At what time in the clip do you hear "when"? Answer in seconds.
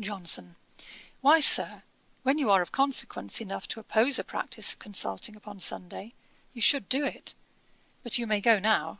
2.22-2.38